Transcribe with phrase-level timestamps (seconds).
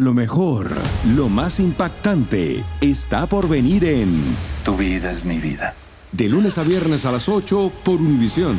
[0.00, 0.68] Lo mejor,
[1.16, 4.22] lo más impactante, está por venir en
[4.64, 5.74] Tu vida es mi vida.
[6.12, 8.56] De lunes a viernes a las 8 por Univisión.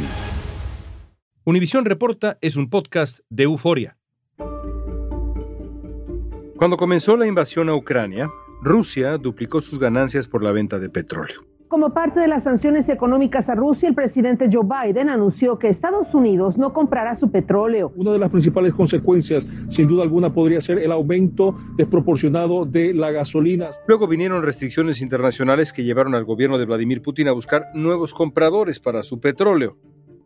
[1.45, 3.97] Univisión Reporta es un podcast de euforia.
[6.57, 8.29] Cuando comenzó la invasión a Ucrania,
[8.61, 11.48] Rusia duplicó sus ganancias por la venta de petróleo.
[11.69, 16.15] Como parte de las sanciones económicas a Rusia, el presidente Joe Biden anunció que Estados
[16.15, 17.93] Unidos no comprará su petróleo.
[17.95, 23.11] Una de las principales consecuencias, sin duda alguna, podría ser el aumento desproporcionado de la
[23.11, 23.69] gasolina.
[23.85, 28.79] Luego vinieron restricciones internacionales que llevaron al gobierno de Vladimir Putin a buscar nuevos compradores
[28.79, 29.77] para su petróleo.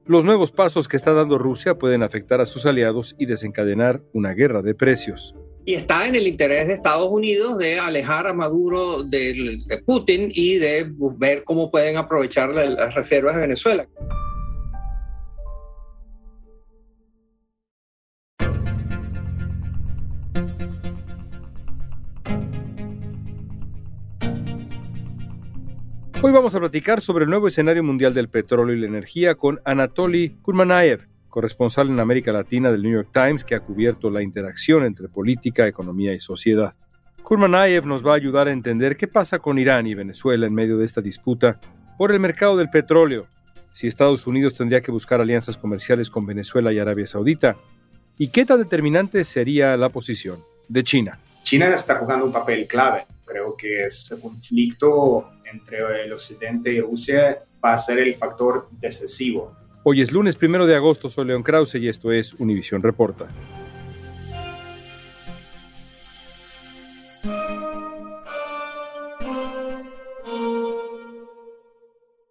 [0.05, 4.33] Los nuevos pasos que está dando Rusia pueden afectar a sus aliados y desencadenar una
[4.33, 5.35] guerra de precios.
[5.65, 10.55] Y está en el interés de Estados Unidos de alejar a Maduro de, Putin y
[10.55, 13.87] de ver cómo pueden aprovechar las reservas de Venezuela.
[26.25, 29.59] Hoy vamos a platicar sobre el nuevo escenario mundial del petróleo y la energía con
[29.65, 34.85] Anatoly Kurmanayev, corresponsal en América Latina del New York Times que ha cubierto la interacción
[34.85, 36.75] entre política, economía y sociedad.
[37.23, 40.77] Kurmanayev nos va a ayudar a entender qué pasa con Irán y Venezuela en medio
[40.77, 41.59] de esta disputa
[41.97, 43.25] por el mercado del petróleo,
[43.73, 47.57] si Estados Unidos tendría que buscar alianzas comerciales con Venezuela y Arabia Saudita,
[48.19, 51.17] y qué tan determinante sería la posición de China.
[51.41, 53.07] China está jugando un papel clave.
[53.25, 59.62] Creo que ese conflicto entre el Occidente y Rusia va a ser el factor decisivo
[59.85, 63.27] Hoy es lunes primero de agosto, soy León Krause y esto es Univisión Reporta.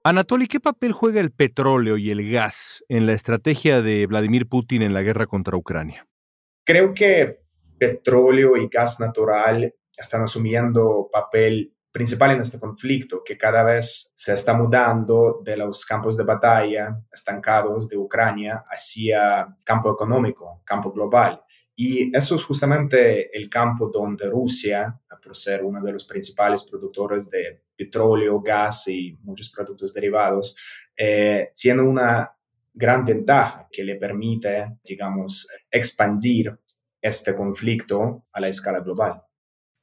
[0.02, 4.80] Anatoly, ¿qué papel juega el petróleo y el gas en la estrategia de Vladimir Putin
[4.80, 6.06] en la guerra contra Ucrania?
[6.64, 7.40] Creo que
[7.78, 14.32] petróleo y gas natural están asumiendo papel principal en este conflicto, que cada vez se
[14.32, 21.42] está mudando de los campos de batalla estancados de Ucrania hacia campo económico, campo global.
[21.76, 27.30] Y eso es justamente el campo donde Rusia, por ser uno de los principales productores
[27.30, 30.56] de petróleo, gas y muchos productos derivados,
[30.96, 32.30] eh, tiene una
[32.74, 36.56] gran ventaja que le permite, digamos, expandir
[37.00, 39.22] este conflicto a la escala global.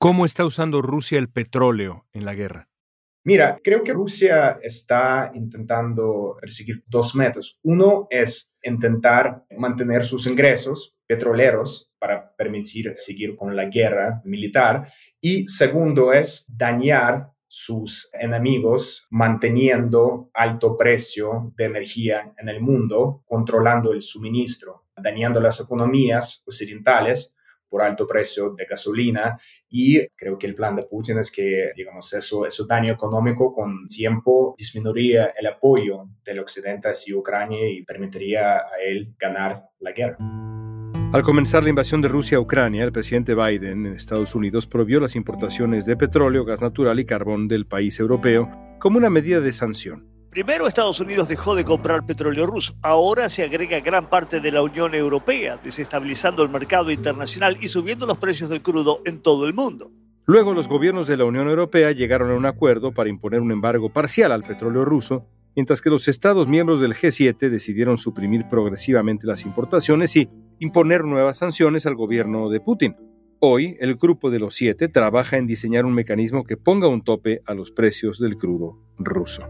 [0.02, 2.70] ¿Cómo está usando Rusia el petróleo en la guerra?
[3.26, 7.60] Mira, creo que Rusia está intentando perseguir dos métodos.
[7.64, 14.88] Uno es intentar mantener sus ingresos petroleros para permitir seguir con la guerra militar.
[15.20, 23.92] Y segundo es dañar sus enemigos manteniendo alto precio de energía en el mundo, controlando
[23.92, 27.36] el suministro, dañando las economías occidentales
[27.70, 29.38] por alto precio de gasolina
[29.70, 33.86] y creo que el plan de Putin es que, digamos, eso, eso daño económico con
[33.88, 40.18] tiempo disminuiría el apoyo del occidente hacia Ucrania y permitiría a él ganar la guerra.
[41.12, 45.00] Al comenzar la invasión de Rusia a Ucrania, el presidente Biden en Estados Unidos prohibió
[45.00, 48.48] las importaciones de petróleo, gas natural y carbón del país europeo
[48.80, 50.19] como una medida de sanción.
[50.40, 54.62] Primero Estados Unidos dejó de comprar petróleo ruso, ahora se agrega gran parte de la
[54.62, 59.54] Unión Europea, desestabilizando el mercado internacional y subiendo los precios del crudo en todo el
[59.54, 59.92] mundo.
[60.26, 63.92] Luego los gobiernos de la Unión Europea llegaron a un acuerdo para imponer un embargo
[63.92, 65.26] parcial al petróleo ruso,
[65.58, 70.30] mientras que los Estados miembros del G7 decidieron suprimir progresivamente las importaciones y
[70.60, 72.96] imponer nuevas sanciones al gobierno de Putin.
[73.40, 77.42] Hoy, el grupo de los siete trabaja en diseñar un mecanismo que ponga un tope
[77.46, 79.44] a los precios del crudo ruso.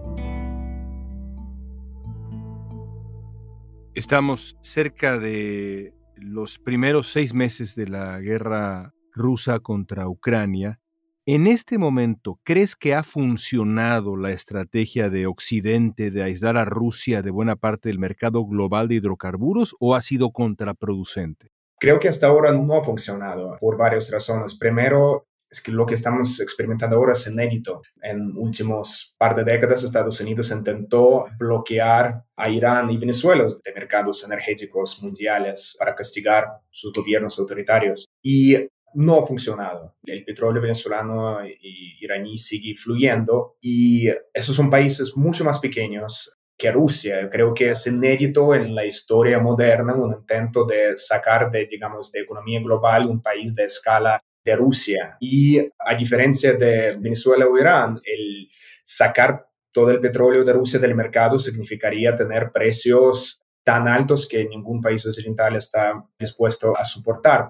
[4.00, 10.80] Estamos cerca de los primeros seis meses de la guerra rusa contra Ucrania.
[11.26, 17.22] En este momento, ¿crees que ha funcionado la estrategia de Occidente de aislar a Rusia
[17.22, 21.52] de buena parte del mercado global de hidrocarburos o ha sido contraproducente?
[21.78, 24.58] Creo que hasta ahora no ha funcionado por varias razones.
[24.58, 27.82] Primero, es que lo que estamos experimentando ahora es inédito.
[28.02, 34.24] En últimos par de décadas, Estados Unidos intentó bloquear a Irán y Venezuela de mercados
[34.24, 38.06] energéticos mundiales para castigar sus gobiernos autoritarios.
[38.22, 38.56] Y
[38.94, 39.96] no ha funcionado.
[40.04, 46.72] El petróleo venezolano y iraní sigue fluyendo y esos son países mucho más pequeños que
[46.72, 47.30] Rusia.
[47.32, 52.22] Creo que es inédito en la historia moderna un intento de sacar de, digamos, de
[52.22, 55.18] economía global un país de escala de Rusia.
[55.20, 58.48] Y a diferencia de Venezuela o Irán, el
[58.84, 64.82] sacar todo el petróleo de Rusia del mercado significaría tener precios tan altos que ningún
[64.82, 67.50] país occidental está dispuesto a soportar.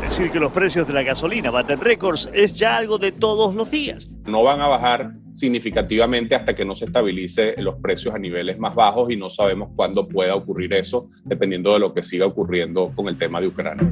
[0.00, 3.70] Decir que los precios de la gasolina baten récords es ya algo de todos los
[3.70, 4.08] días.
[4.26, 8.74] No van a bajar significativamente hasta que no se estabilice los precios a niveles más
[8.74, 13.08] bajos y no sabemos cuándo pueda ocurrir eso, dependiendo de lo que siga ocurriendo con
[13.08, 13.90] el tema de Ucrania.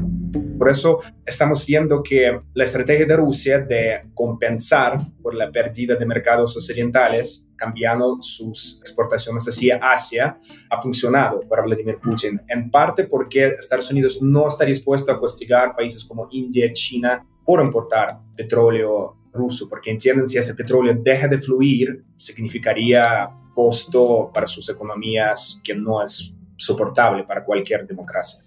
[0.59, 6.07] Por eso estamos viendo que la estrategia de Rusia de compensar por la pérdida de
[6.07, 10.37] mercados occidentales, cambiando sus exportaciones hacia Asia,
[10.69, 12.41] ha funcionado para Vladimir Putin.
[12.49, 17.65] En parte porque Estados Unidos no está dispuesto a castigar países como India China por
[17.65, 24.69] importar petróleo ruso, porque entienden si ese petróleo deja de fluir, significaría costo para sus
[24.69, 28.43] economías que no es soportable para cualquier democracia.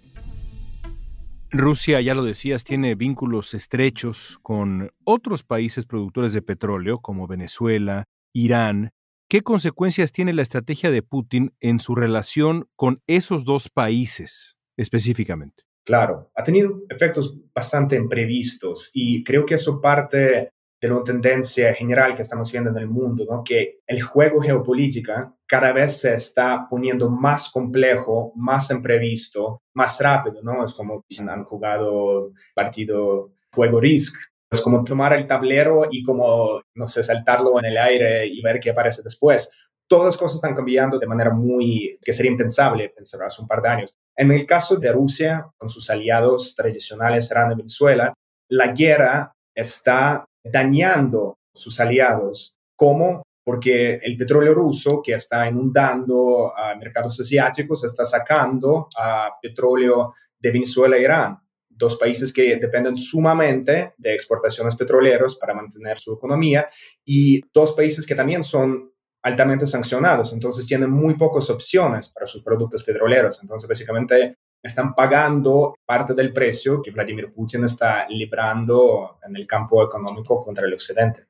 [1.50, 8.04] Rusia, ya lo decías, tiene vínculos estrechos con otros países productores de petróleo como Venezuela,
[8.34, 8.90] Irán.
[9.28, 15.64] ¿Qué consecuencias tiene la estrategia de Putin en su relación con esos dos países específicamente?
[15.84, 22.14] Claro, ha tenido efectos bastante imprevistos y creo que eso parte de una tendencia general
[22.14, 23.42] que estamos viendo en el mundo, ¿no?
[23.42, 30.40] que el juego geopolítica cada vez se está poniendo más complejo, más imprevisto, más rápido,
[30.42, 30.64] ¿no?
[30.64, 34.16] Es como han jugado partido juego Risk.
[34.50, 38.60] Es como tomar el tablero y como, no sé, saltarlo en el aire y ver
[38.60, 39.50] qué aparece después.
[39.88, 43.62] Todas las cosas están cambiando de manera muy, que sería impensable pensar hace un par
[43.62, 43.94] de años.
[44.16, 48.14] En el caso de Rusia, con sus aliados tradicionales, Irán y Venezuela,
[48.48, 52.54] la guerra está dañando sus aliados.
[52.76, 53.22] ¿Cómo?
[53.44, 60.50] Porque el petróleo ruso que está inundando a mercados asiáticos está sacando a petróleo de
[60.50, 61.38] Venezuela e Irán,
[61.76, 66.66] dos países que dependen sumamente de exportaciones petroleras para mantener su economía
[67.04, 68.92] y dos países que también son
[69.22, 73.40] altamente sancionados, entonces tienen muy pocas opciones para sus productos petroleros.
[73.42, 79.84] Entonces, básicamente están pagando parte del precio que Vladimir Putin está librando en el campo
[79.84, 81.26] económico contra el Occidente.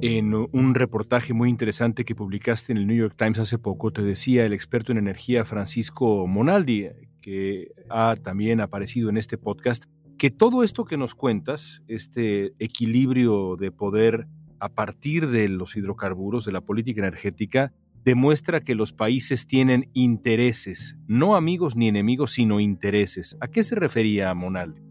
[0.00, 4.02] En un reportaje muy interesante que publicaste en el New York Times hace poco, te
[4.02, 6.88] decía el experto en energía Francisco Monaldi,
[7.24, 9.84] que ha también aparecido en este podcast,
[10.18, 14.26] que todo esto que nos cuentas, este equilibrio de poder
[14.60, 17.72] a partir de los hidrocarburos, de la política energética,
[18.04, 23.38] demuestra que los países tienen intereses, no amigos ni enemigos, sino intereses.
[23.40, 24.82] ¿A qué se refería Monaldi?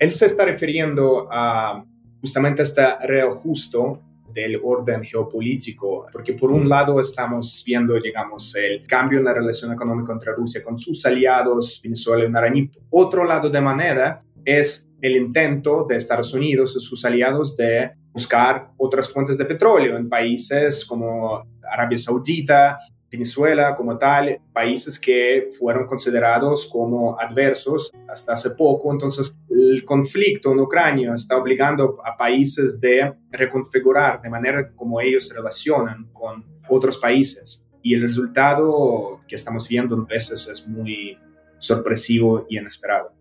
[0.00, 1.84] Él se está refiriendo a
[2.20, 4.02] justamente este reajusto
[4.36, 9.72] del orden geopolítico, porque por un lado estamos viendo, digamos, el cambio en la relación
[9.72, 12.70] económica entre Rusia con sus aliados, Venezuela y.
[12.90, 18.72] Otro lado de manera es el intento de Estados Unidos y sus aliados de buscar
[18.76, 21.42] otras fuentes de petróleo en países como
[21.72, 22.78] Arabia Saudita,
[23.10, 28.92] Venezuela como tal, países que fueron considerados como adversos hasta hace poco.
[28.92, 35.28] Entonces, el conflicto en Ucrania está obligando a países de reconfigurar de manera como ellos
[35.28, 37.64] se relacionan con otros países.
[37.82, 41.16] Y el resultado que estamos viendo a veces es muy
[41.58, 43.15] sorpresivo y inesperado.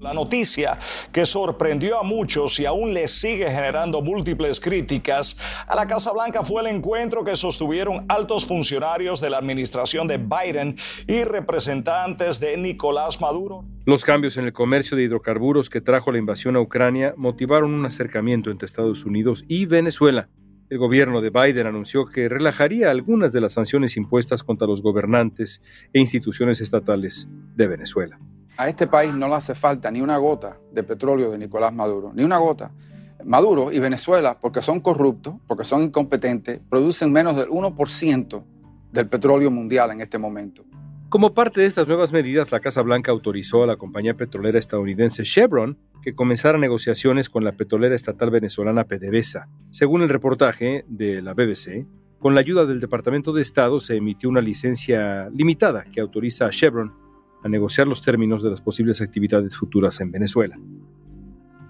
[0.00, 0.78] La noticia
[1.12, 5.36] que sorprendió a muchos y aún le sigue generando múltiples críticas
[5.66, 10.18] a la Casa Blanca fue el encuentro que sostuvieron altos funcionarios de la administración de
[10.18, 10.76] Biden
[11.08, 13.64] y representantes de Nicolás Maduro.
[13.86, 17.84] Los cambios en el comercio de hidrocarburos que trajo la invasión a Ucrania motivaron un
[17.84, 20.28] acercamiento entre Estados Unidos y Venezuela.
[20.70, 25.60] El gobierno de Biden anunció que relajaría algunas de las sanciones impuestas contra los gobernantes
[25.92, 27.26] e instituciones estatales
[27.56, 28.20] de Venezuela.
[28.58, 32.10] A este país no le hace falta ni una gota de petróleo de Nicolás Maduro,
[32.12, 32.72] ni una gota.
[33.24, 38.44] Maduro y Venezuela, porque son corruptos, porque son incompetentes, producen menos del 1%
[38.90, 40.64] del petróleo mundial en este momento.
[41.08, 45.22] Como parte de estas nuevas medidas, la Casa Blanca autorizó a la compañía petrolera estadounidense
[45.22, 49.48] Chevron que comenzara negociaciones con la petrolera estatal venezolana PDVSA.
[49.70, 51.86] Según el reportaje de la BBC,
[52.18, 56.50] con la ayuda del Departamento de Estado se emitió una licencia limitada que autoriza a
[56.50, 57.06] Chevron
[57.42, 60.58] a negociar los términos de las posibles actividades futuras en Venezuela.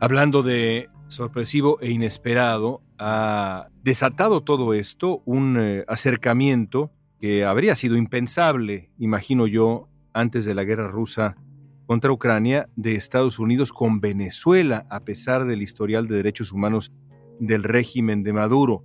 [0.01, 7.97] Hablando de sorpresivo e inesperado, ha desatado todo esto un eh, acercamiento que habría sido
[7.97, 11.37] impensable, imagino yo, antes de la guerra rusa
[11.87, 16.93] contra Ucrania de Estados Unidos con Venezuela, a pesar del historial de derechos humanos
[17.41, 18.85] del régimen de Maduro.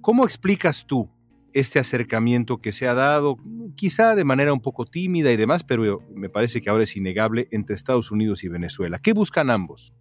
[0.00, 1.08] ¿Cómo explicas tú
[1.54, 3.36] este acercamiento que se ha dado,
[3.76, 7.48] quizá de manera un poco tímida y demás, pero me parece que ahora es innegable
[7.50, 8.98] entre Estados Unidos y Venezuela?
[9.02, 9.92] ¿Qué buscan ambos?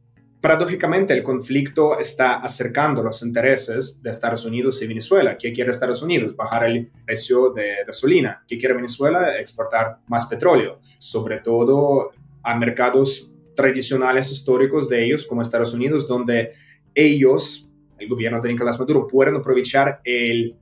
[0.41, 5.37] Paradójicamente, el conflicto está acercando los intereses de Estados Unidos y Venezuela.
[5.37, 6.35] ¿Qué quiere Estados Unidos?
[6.35, 8.43] Bajar el precio de gasolina.
[8.47, 9.39] ¿Qué quiere Venezuela?
[9.39, 12.09] Exportar más petróleo, sobre todo
[12.41, 16.53] a mercados tradicionales históricos de ellos, como Estados Unidos, donde
[16.95, 20.55] ellos, el gobierno de Nicolás Maduro, pueden aprovechar el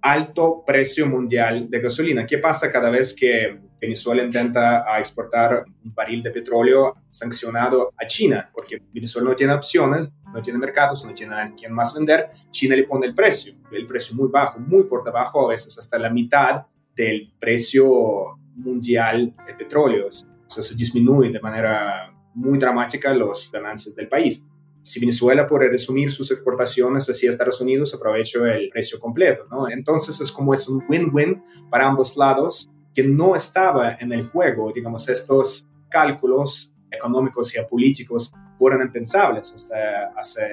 [0.00, 2.26] alto precio mundial de gasolina.
[2.26, 8.50] ¿Qué pasa cada vez que Venezuela intenta exportar un barril de petróleo sancionado a China?
[8.52, 12.28] Porque Venezuela no tiene opciones, no tiene mercados, no tiene a quién más vender.
[12.50, 15.98] China le pone el precio, el precio muy bajo, muy por debajo, a veces hasta
[15.98, 20.08] la mitad del precio mundial de petróleo.
[20.08, 24.44] Eso disminuye de manera muy dramática los ganancias del país
[24.88, 29.68] si Venezuela puede resumir sus exportaciones hacia Estados Unidos, aprovecho el precio completo, ¿no?
[29.68, 34.72] Entonces es como es un win-win para ambos lados que no estaba en el juego,
[34.74, 39.74] digamos, estos cálculos económicos y políticos fueron impensables hasta
[40.16, 40.46] hace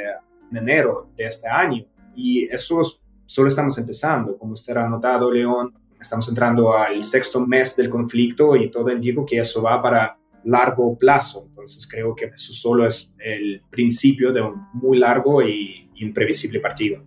[0.51, 1.85] en enero de este año.
[2.13, 2.81] Y eso
[3.25, 4.37] solo estamos empezando.
[4.37, 9.23] Como usted ha notado, León, estamos entrando al sexto mes del conflicto y todo indica
[9.25, 11.47] que eso va para largo plazo.
[11.65, 17.03] Entonces creo que eso solo es el principio de un muy largo y imprevisible partido.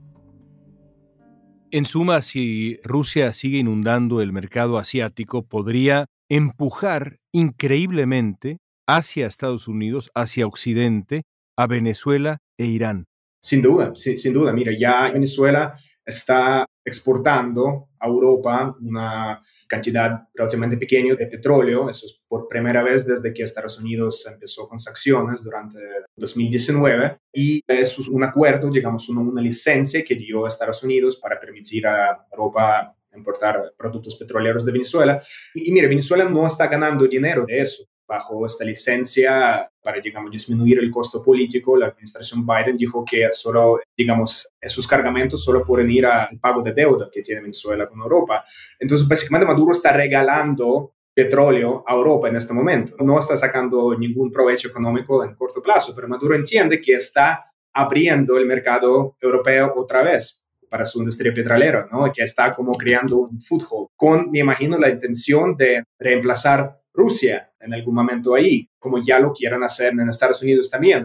[1.70, 10.10] En suma, si Rusia sigue inundando el mercado asiático, podría empujar increíblemente hacia Estados Unidos,
[10.14, 11.22] hacia Occidente,
[11.56, 13.04] a Venezuela e Irán.
[13.40, 14.52] Sin duda, sin duda.
[14.52, 15.74] Mira, ya Venezuela
[16.08, 21.90] está exportando a Europa una cantidad relativamente pequeña de petróleo.
[21.90, 25.78] Eso es por primera vez desde que Estados Unidos empezó con sanciones durante
[26.16, 27.18] 2019.
[27.34, 31.86] Y es un acuerdo, digamos, una, una licencia que dio a Estados Unidos para permitir
[31.86, 35.20] a Europa importar productos petroleros de Venezuela.
[35.54, 40.78] Y, mire, Venezuela no está ganando dinero de eso bajo esta licencia para, digamos, disminuir
[40.78, 46.06] el costo político, la administración Biden dijo que solo, digamos, esos cargamentos solo pueden ir
[46.06, 48.42] al pago de deuda que tiene Venezuela con Europa.
[48.78, 52.96] Entonces, básicamente Maduro está regalando petróleo a Europa en este momento.
[53.00, 58.38] No está sacando ningún provecho económico en corto plazo, pero Maduro entiende que está abriendo
[58.38, 62.10] el mercado europeo otra vez para su industria petrolera, ¿no?
[62.12, 67.74] que está como creando un foothold, con, me imagino, la intención de reemplazar Rusia en
[67.74, 71.04] algún momento ahí, como ya lo quieran hacer en Estados Unidos también.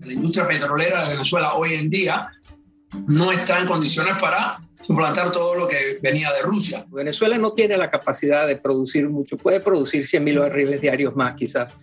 [0.00, 2.28] La industria petrolera de Venezuela hoy en día
[3.06, 6.86] no está en condiciones para suplantar todo lo que venía de Rusia.
[6.88, 11.34] Venezuela no tiene la capacidad de producir mucho, puede producir 100 mil barriles diarios más
[11.34, 11.74] quizás.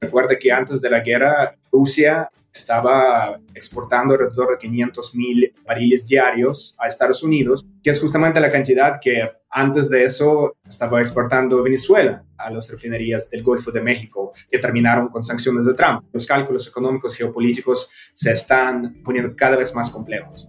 [0.00, 6.76] Recuerde que antes de la guerra Rusia estaba exportando alrededor de 500 mil barriles diarios
[6.78, 12.24] a Estados Unidos, que es justamente la cantidad que antes de eso estaba exportando Venezuela
[12.38, 16.04] a las refinerías del Golfo de México, que terminaron con sanciones de Trump.
[16.12, 20.48] Los cálculos económicos geopolíticos se están poniendo cada vez más complejos.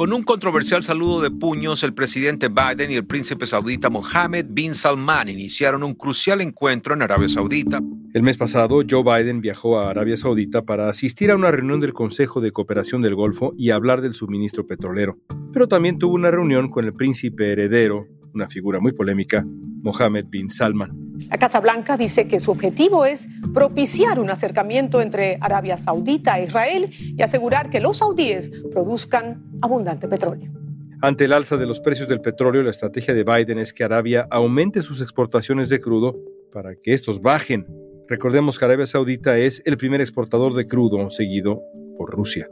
[0.00, 4.74] Con un controversial saludo de puños, el presidente Biden y el príncipe saudita Mohammed bin
[4.74, 7.82] Salman iniciaron un crucial encuentro en Arabia Saudita.
[8.14, 11.92] El mes pasado, Joe Biden viajó a Arabia Saudita para asistir a una reunión del
[11.92, 15.18] Consejo de Cooperación del Golfo y hablar del suministro petrolero.
[15.52, 19.44] Pero también tuvo una reunión con el príncipe heredero, una figura muy polémica,
[19.82, 21.09] Mohammed bin Salman.
[21.28, 26.46] La Casa Blanca dice que su objetivo es propiciar un acercamiento entre Arabia Saudita e
[26.46, 30.50] Israel y asegurar que los saudíes produzcan abundante petróleo.
[31.02, 34.26] Ante el alza de los precios del petróleo, la estrategia de Biden es que Arabia
[34.30, 36.16] aumente sus exportaciones de crudo
[36.52, 37.66] para que estos bajen.
[38.06, 41.62] Recordemos que Arabia Saudita es el primer exportador de crudo, seguido
[41.96, 42.50] por Rusia.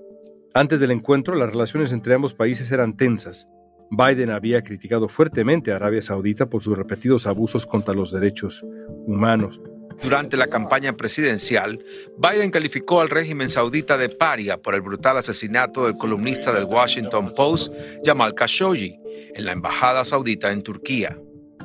[0.54, 3.46] Antes del encuentro, las relaciones entre ambos países eran tensas.
[3.90, 8.64] Biden había criticado fuertemente a Arabia Saudita por sus repetidos abusos contra los derechos
[9.06, 9.60] humanos.
[10.02, 11.80] Durante la campaña presidencial,
[12.16, 17.32] Biden calificó al régimen saudita de paria por el brutal asesinato del columnista del Washington
[17.34, 17.72] Post,
[18.04, 18.96] Jamal Khashoggi,
[19.34, 21.18] en la embajada saudita en Turquía.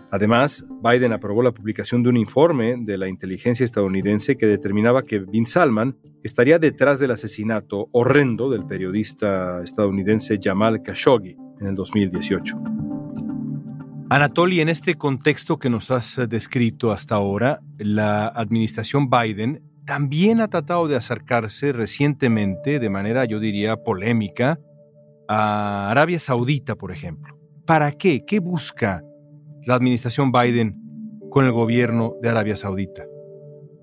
[0.10, 5.20] Además, Biden aprobó la publicación de un informe de la inteligencia estadounidense que determinaba que
[5.20, 12.58] Bin Salman estaría detrás del asesinato horrendo del periodista estadounidense Jamal Khashoggi en el 2018.
[14.10, 20.50] Anatoly, en este contexto que nos has descrito hasta ahora, la administración Biden también ha
[20.50, 24.60] tratado de acercarse recientemente, de manera yo diría polémica,
[25.28, 27.40] a Arabia Saudita, por ejemplo.
[27.66, 28.24] ¿Para qué?
[28.26, 29.04] ¿Qué busca
[29.66, 30.78] la administración Biden
[31.32, 33.06] con el gobierno de Arabia Saudita?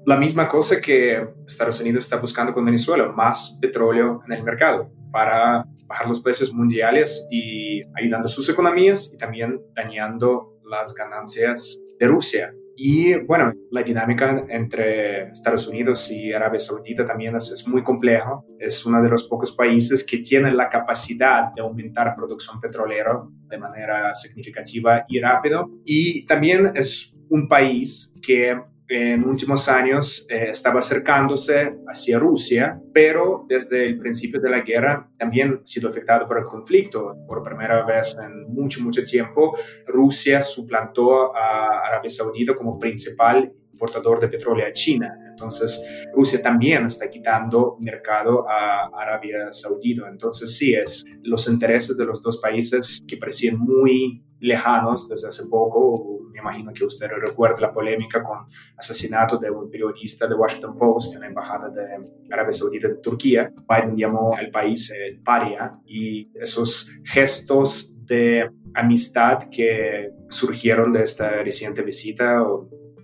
[0.07, 4.91] La misma cosa que Estados Unidos está buscando con Venezuela, más petróleo en el mercado
[5.11, 12.07] para bajar los precios mundiales y ayudando sus economías y también dañando las ganancias de
[12.07, 12.55] Rusia.
[12.83, 18.41] Y bueno, la dinámica entre Estados Unidos y Arabia Saudita también es, muy compleja.
[18.59, 23.59] Es uno de los pocos países que tienen la capacidad de aumentar producción petrolera de
[23.59, 25.69] manera significativa y rápido.
[25.85, 28.59] Y también es un país que
[28.91, 35.09] en últimos años eh, estaba acercándose hacia Rusia, pero desde el principio de la guerra
[35.17, 37.15] también ha sido afectado por el conflicto.
[37.25, 39.57] Por primera vez en mucho, mucho tiempo,
[39.87, 45.17] Rusia suplantó a Arabia Saudita como principal importador de petróleo a China.
[45.31, 45.83] Entonces,
[46.13, 50.09] Rusia también está quitando mercado a Arabia Saudita.
[50.09, 55.47] Entonces, sí, es los intereses de los dos países que parecían muy lejanos desde hace
[55.47, 56.20] poco.
[56.41, 61.21] Imagino que usted recuerda la polémica con asesinato de un periodista de Washington Post en
[61.21, 63.53] la embajada de Arabia Saudita de Turquía.
[63.69, 71.43] Biden llamó al país el paria y esos gestos de amistad que surgieron de esta
[71.43, 72.43] reciente visita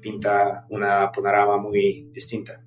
[0.01, 2.63] pinta una panorama muy distinta.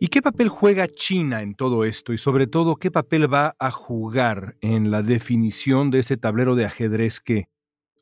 [0.00, 2.12] ¿Y qué papel juega China en todo esto?
[2.12, 6.66] Y sobre todo, ¿qué papel va a jugar en la definición de este tablero de
[6.66, 7.46] ajedrez que,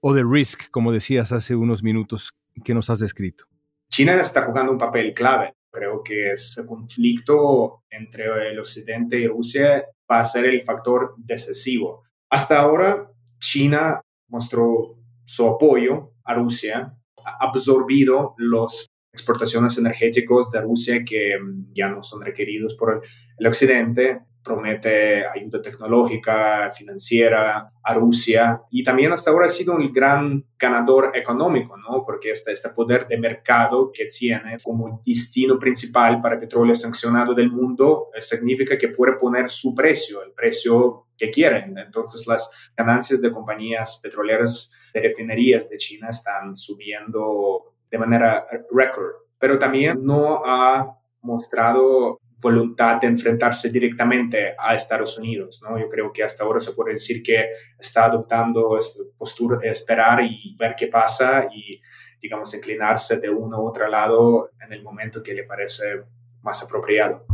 [0.02, 2.32] o de risk, como decías hace unos minutos,
[2.64, 3.44] que nos has descrito?
[3.90, 5.54] China está jugando un papel clave.
[5.70, 12.02] Creo que ese conflicto entre el Occidente y Rusia va a ser el factor decisivo.
[12.30, 21.04] Hasta ahora, China mostró su apoyo a Rusia, ha absorbido los exportaciones energéticas de Rusia
[21.04, 23.02] que mm, ya no son requeridos por
[23.38, 29.92] el occidente, promete ayuda tecnológica, financiera a Rusia y también hasta ahora ha sido un
[29.92, 32.04] gran ganador económico, ¿no?
[32.04, 37.50] Porque este, este poder de mercado que tiene como destino principal para petróleo sancionado del
[37.50, 41.76] mundo eh, significa que puede poner su precio, el precio que quieren.
[41.78, 49.12] Entonces las ganancias de compañías petroleras de refinerías de China están subiendo de manera récord,
[49.38, 55.62] pero también no ha mostrado voluntad de enfrentarse directamente a Estados Unidos.
[55.62, 55.78] ¿no?
[55.78, 57.46] Yo creo que hasta ahora se puede decir que
[57.78, 61.80] está adoptando esta postura de esperar y ver qué pasa y,
[62.20, 66.02] digamos, inclinarse de uno u otro lado en el momento que le parece
[66.42, 67.24] más apropiado.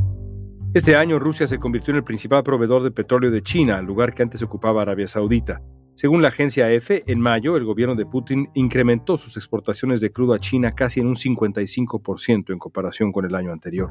[0.74, 4.22] Este año Rusia se convirtió en el principal proveedor de petróleo de China, lugar que
[4.22, 5.62] antes ocupaba Arabia Saudita.
[5.94, 10.34] Según la agencia EFE, en mayo el gobierno de Putin incrementó sus exportaciones de crudo
[10.34, 13.90] a China casi en un 55% en comparación con el año anterior.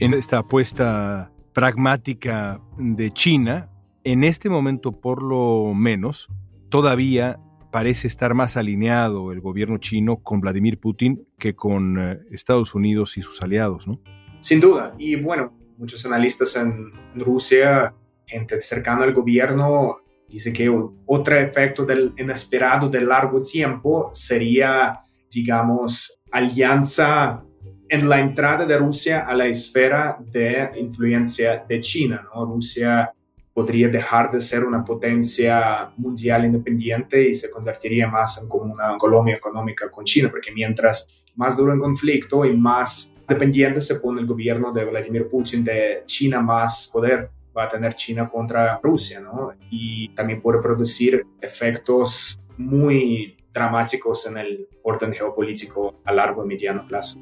[0.00, 3.68] En esta apuesta pragmática de China,
[4.04, 6.28] en este momento por lo menos,
[6.68, 7.40] todavía
[7.72, 13.16] parece estar más alineado el gobierno chino con Vladimir Putin que con eh, Estados Unidos
[13.18, 14.00] y sus aliados, ¿no?
[14.40, 14.94] Sin duda.
[14.98, 17.94] Y bueno, muchos analistas en Rusia,
[18.26, 20.70] gente cercana al gobierno, Dice que
[21.06, 27.42] otro efecto del inesperado de largo tiempo sería, digamos, alianza
[27.88, 32.28] en la entrada de Rusia a la esfera de influencia de China.
[32.34, 33.12] Rusia
[33.54, 38.96] podría dejar de ser una potencia mundial independiente y se convertiría más en como una
[38.98, 44.20] colonia económica con China, porque mientras más duro el conflicto y más dependiente se pone
[44.20, 49.22] el gobierno de Vladimir Putin de China, más poder va a tener China contra Rusia.
[49.70, 56.86] Y también puede producir efectos muy dramáticos en el orden geopolítico a largo y mediano
[56.86, 57.18] plazo.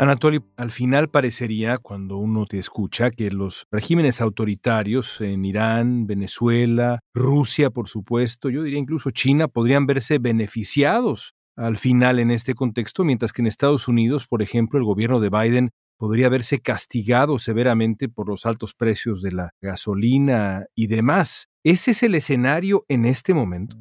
[0.00, 7.00] Anatoly, al final parecería, cuando uno te escucha, que los regímenes autoritarios en Irán, Venezuela,
[7.12, 13.02] Rusia, por supuesto, yo diría incluso China, podrían verse beneficiados al final en este contexto,
[13.02, 18.08] mientras que en Estados Unidos, por ejemplo, el gobierno de Biden podría verse castigado severamente
[18.08, 21.48] por los altos precios de la gasolina y demás.
[21.64, 23.76] ¿Ese es el escenario en este momento?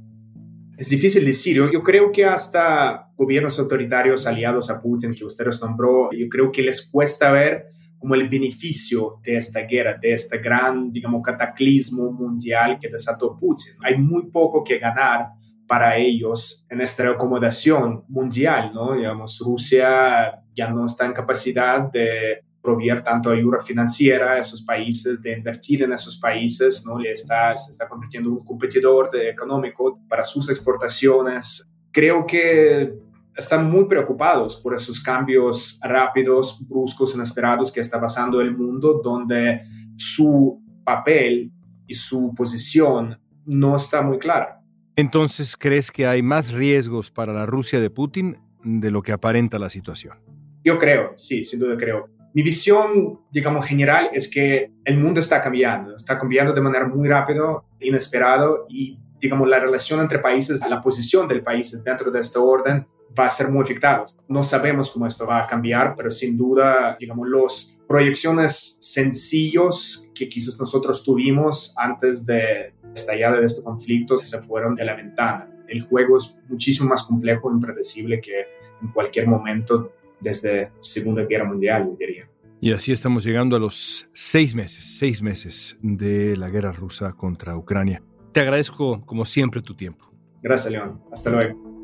[0.77, 1.55] Es difícil decir.
[1.55, 6.51] Yo, yo, creo que hasta gobiernos autoritarios aliados a Putin que ustedes nombró, yo creo
[6.51, 7.65] que les cuesta ver
[7.97, 13.73] como el beneficio de esta guerra, de este gran, digamos, cataclismo mundial que desató Putin.
[13.83, 15.29] Hay muy poco que ganar
[15.67, 18.93] para ellos en esta acomodación mundial, ¿no?
[18.93, 25.21] Digamos, Rusia ya no está en capacidad de proveer tanto ayuda financiera a esos países,
[25.21, 26.99] de invertir en esos países, ¿no?
[26.99, 31.65] Le está, se está convirtiendo en un competidor económico para sus exportaciones.
[31.93, 32.93] Creo que
[33.37, 39.61] están muy preocupados por esos cambios rápidos, bruscos, inesperados que está pasando el mundo, donde
[39.95, 41.49] su papel
[41.87, 44.59] y su posición no está muy clara.
[44.97, 49.57] Entonces, ¿crees que hay más riesgos para la Rusia de Putin de lo que aparenta
[49.57, 50.17] la situación?
[50.65, 52.16] Yo creo, sí, sin duda creo.
[52.37, 57.07] Mi visión, digamos, general es que el mundo está cambiando, está cambiando de manera muy
[57.09, 62.37] rápido, inesperado y, digamos, la relación entre países, la posición del país dentro de este
[62.37, 62.85] orden
[63.19, 64.05] va a ser muy afectada.
[64.27, 70.29] No sabemos cómo esto va a cambiar, pero sin duda, digamos, las proyecciones sencillos que
[70.29, 75.49] quizás nosotros tuvimos antes de estallar de este conflicto se fueron de la ventana.
[75.67, 78.45] El juego es muchísimo más complejo e impredecible que
[78.79, 82.29] en cualquier momento desde Segunda Guerra Mundial, diría.
[82.59, 87.55] Y así estamos llegando a los seis meses, seis meses de la guerra rusa contra
[87.55, 88.01] Ucrania.
[88.31, 90.11] Te agradezco, como siempre, tu tiempo.
[90.41, 91.01] Gracias, León.
[91.11, 91.76] Hasta luego.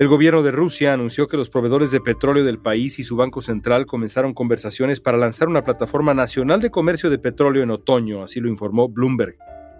[0.00, 3.40] El gobierno de Rusia anunció que los proveedores de petróleo del país y su Banco
[3.40, 8.40] Central comenzaron conversaciones para lanzar una plataforma nacional de comercio de petróleo en otoño, así
[8.40, 9.36] lo informó Bloomberg.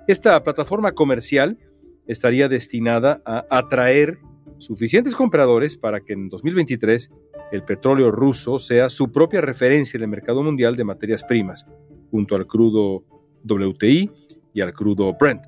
[0.07, 1.59] Esta plataforma comercial
[2.07, 4.19] estaría destinada a atraer
[4.59, 7.11] suficientes compradores para que en 2023
[7.51, 11.67] el petróleo ruso sea su propia referencia en el mercado mundial de materias primas,
[12.13, 13.03] junto al crudo
[13.49, 14.13] WTI
[14.55, 15.43] y al crudo Brent.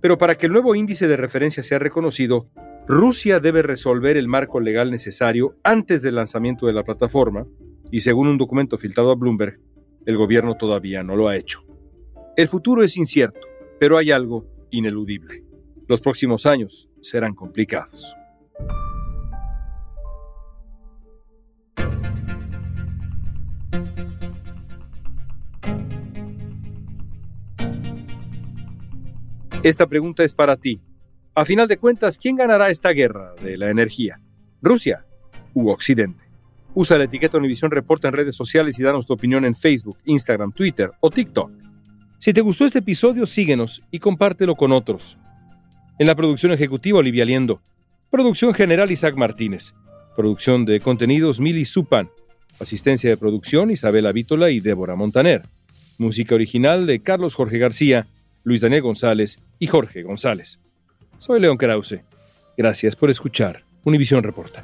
[0.00, 2.48] Pero para que el nuevo índice de referencia sea reconocido,
[2.86, 7.46] Rusia debe resolver el marco legal necesario antes del lanzamiento de la plataforma
[7.90, 9.58] y según un documento filtrado a Bloomberg,
[10.04, 11.64] el gobierno todavía no lo ha hecho.
[12.36, 13.40] El futuro es incierto,
[13.80, 15.44] pero hay algo ineludible.
[15.88, 18.14] Los próximos años serán complicados.
[29.62, 30.82] Esta pregunta es para ti.
[31.36, 34.20] A final de cuentas, ¿quién ganará esta guerra de la energía?
[34.62, 35.04] ¿Rusia
[35.52, 36.22] u Occidente?
[36.74, 40.52] Usa la etiqueta Univisión Reporta en redes sociales y danos tu opinión en Facebook, Instagram,
[40.52, 41.50] Twitter o TikTok.
[42.18, 45.18] Si te gustó este episodio, síguenos y compártelo con otros.
[45.98, 47.60] En la producción ejecutiva, Olivia Liendo.
[48.10, 49.74] Producción general, Isaac Martínez.
[50.14, 52.10] Producción de contenidos, Mili Supan.
[52.60, 55.48] Asistencia de producción, Isabela Vítola y Débora Montaner.
[55.98, 58.06] Música original de Carlos Jorge García,
[58.44, 60.60] Luis Daniel González y Jorge González.
[61.26, 62.00] Soy León Krause.
[62.54, 64.62] Gracias por escuchar Univisión Reporta.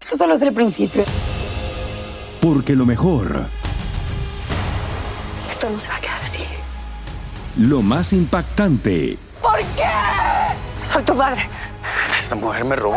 [0.00, 1.02] Esto solo es el principio.
[2.40, 3.46] Porque lo mejor.
[5.50, 6.44] Esto no se va a quedar así.
[7.56, 9.18] Lo más impactante.
[9.42, 10.84] ¿Por qué?
[10.84, 11.42] Soy tu madre.
[12.16, 12.96] Esta mujer me robó.